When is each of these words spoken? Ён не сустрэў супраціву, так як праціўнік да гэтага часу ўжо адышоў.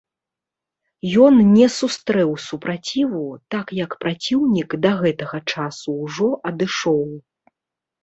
Ён 1.25 1.33
не 1.57 1.67
сустрэў 1.79 2.31
супраціву, 2.47 3.23
так 3.57 3.75
як 3.83 3.91
праціўнік 4.07 4.69
да 4.89 4.97
гэтага 5.05 5.37
часу 5.51 5.89
ўжо 6.03 6.29
адышоў. 6.51 7.03